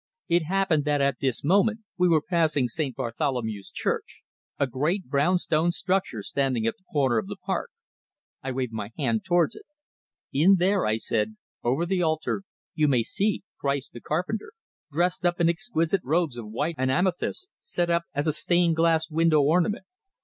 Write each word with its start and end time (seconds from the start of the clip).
It 0.27 0.45
happened 0.45 0.83
that 0.85 0.99
at 0.99 1.19
this 1.19 1.43
moment 1.43 1.81
we 1.95 2.07
were 2.07 2.23
passing 2.23 2.67
St. 2.67 2.95
Bartholomew's 2.95 3.69
Church, 3.69 4.23
a 4.57 4.65
great 4.65 5.05
brown 5.05 5.37
stone 5.37 5.69
structure 5.69 6.23
standing 6.23 6.65
at 6.65 6.75
the 6.77 6.83
corner 6.91 7.19
of 7.19 7.27
the 7.27 7.35
park. 7.35 7.69
I 8.41 8.51
waved 8.51 8.73
my 8.73 8.89
hand 8.97 9.23
towards 9.23 9.55
it. 9.55 9.65
"In 10.33 10.55
there," 10.57 10.87
I 10.87 10.97
said, 10.97 11.35
"over 11.63 11.85
the 11.85 12.01
altar, 12.01 12.41
you 12.73 12.87
may 12.87 13.03
see 13.03 13.43
Christ, 13.59 13.93
the 13.93 14.01
carpenter, 14.01 14.53
dressed 14.91 15.23
up 15.23 15.39
in 15.39 15.49
exquisite 15.49 16.01
robes 16.03 16.35
of 16.35 16.49
white 16.49 16.77
and 16.79 16.89
amethyst, 16.89 17.51
set 17.59 17.91
up 17.91 18.05
as 18.15 18.25
a 18.25 18.33
stained 18.33 18.77
glass 18.77 19.07
window 19.11 19.41
ornament. 19.41 19.85